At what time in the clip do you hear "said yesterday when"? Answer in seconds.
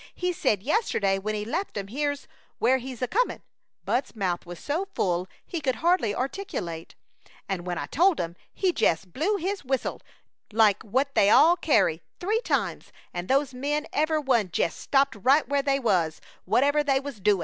0.33-1.35